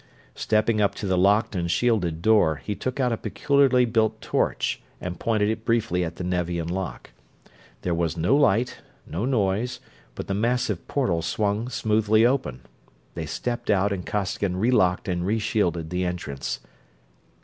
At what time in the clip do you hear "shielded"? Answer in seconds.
1.69-2.23